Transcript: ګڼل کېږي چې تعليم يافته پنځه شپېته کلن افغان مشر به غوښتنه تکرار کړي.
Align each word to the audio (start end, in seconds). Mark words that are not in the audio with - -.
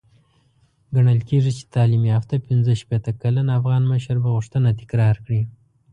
ګڼل 0.95 1.19
کېږي 1.29 1.51
چې 1.57 1.63
تعليم 1.75 2.03
يافته 2.13 2.35
پنځه 2.47 2.71
شپېته 2.81 3.11
کلن 3.21 3.47
افغان 3.59 3.83
مشر 3.91 4.15
به 4.23 4.29
غوښتنه 4.35 4.69
تکرار 4.79 5.15
کړي. 5.25 5.41